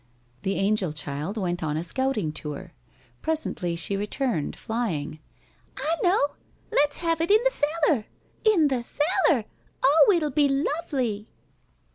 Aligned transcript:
The 0.41 0.55
angel 0.55 0.93
child 0.93 1.37
went 1.37 1.61
on 1.61 1.77
a 1.77 1.83
scouting 1.83 2.31
tour. 2.31 2.73
Presently 3.21 3.75
she 3.75 3.95
returned, 3.95 4.55
flying. 4.55 5.19
"I 5.77 5.95
know! 6.01 6.17
Let's 6.71 6.97
have 7.05 7.21
it 7.21 7.29
in 7.29 7.39
the 7.43 7.51
cellar! 7.85 8.05
In 8.43 8.69
the 8.69 8.81
cellar! 8.81 9.45
Oh, 9.83 10.11
it'll 10.15 10.31
be 10.31 10.47
lovely!" 10.49 11.27